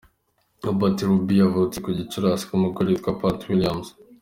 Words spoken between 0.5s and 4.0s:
Robert Robbie yavutse ku ya Gicurasi, ku mugore witwa Pat Williams;.